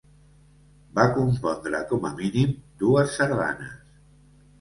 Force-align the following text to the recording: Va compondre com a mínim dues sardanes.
Va 0.99 1.03
compondre 1.17 1.81
com 1.91 2.07
a 2.09 2.11
mínim 2.21 2.55
dues 2.85 3.13
sardanes. 3.19 3.77